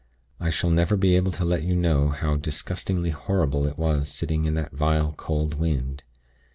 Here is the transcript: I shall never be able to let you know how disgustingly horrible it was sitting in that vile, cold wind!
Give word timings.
I 0.39 0.49
shall 0.49 0.71
never 0.71 0.97
be 0.97 1.15
able 1.15 1.31
to 1.33 1.45
let 1.45 1.61
you 1.61 1.75
know 1.75 2.09
how 2.09 2.35
disgustingly 2.35 3.11
horrible 3.11 3.67
it 3.67 3.77
was 3.77 4.09
sitting 4.09 4.45
in 4.45 4.55
that 4.55 4.71
vile, 4.71 5.13
cold 5.15 5.59
wind! 5.59 6.01